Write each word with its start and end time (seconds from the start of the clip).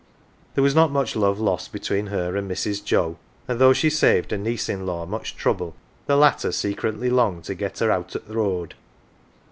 There 0.55 0.63
was 0.63 0.73
not 0.73 0.89
much 0.91 1.15
love 1.15 1.39
lost 1.39 1.71
between 1.71 2.07
her 2.07 2.35
and 2.35 2.47
Mi's. 2.47 2.81
Joe, 2.81 3.17
and 3.47 3.59
though 3.61 3.71
she 3.71 3.91
saved 3.91 4.31
her 4.31 4.37
niece 4.39 4.67
in 4.67 4.83
law 4.83 5.05
much 5.05 5.35
trouble, 5.35 5.75
the 6.07 6.17
latter 6.17 6.51
secretly 6.51 7.11
longed 7.11 7.43
to. 7.43 7.53
get 7.53 7.77
her" 7.77 7.91
out 7.91 8.15
o' 8.15 8.19
th' 8.19 8.27
road." 8.35 8.73